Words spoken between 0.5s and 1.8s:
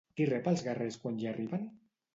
els guerrers quan hi arriben?